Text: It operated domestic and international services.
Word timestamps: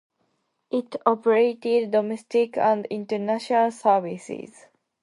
It 0.71 0.95
operated 1.05 1.91
domestic 1.91 2.57
and 2.57 2.87
international 2.89 3.69
services. 3.69 4.65